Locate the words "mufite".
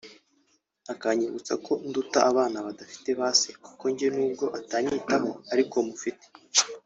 5.89-6.25